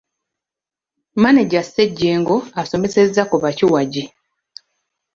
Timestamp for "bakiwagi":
3.43-4.03